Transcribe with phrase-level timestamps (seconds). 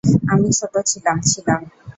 [0.31, 1.61] আমি ছোট ছিলাম, ছিলাম।